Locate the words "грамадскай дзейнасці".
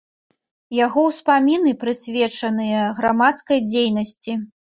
3.01-4.33